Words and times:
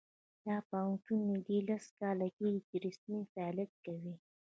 دا 0.45 0.55
پوهنتون 0.69 1.19
نږدې 1.31 1.57
لس 1.69 1.85
کاله 1.99 2.27
کیږي 2.37 2.61
چې 2.67 2.75
رسمي 2.85 3.21
فعالیت 3.33 3.71
کوي 3.85 4.13